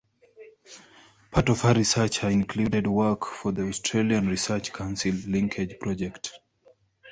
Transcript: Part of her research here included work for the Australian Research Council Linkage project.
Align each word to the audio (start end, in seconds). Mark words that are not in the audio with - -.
Part 1.29 1.49
of 1.49 1.61
her 1.61 1.75
research 1.75 2.17
here 2.21 2.31
included 2.31 2.87
work 2.87 3.23
for 3.27 3.51
the 3.51 3.67
Australian 3.67 4.25
Research 4.25 4.73
Council 4.73 5.11
Linkage 5.27 5.77
project. 5.79 6.31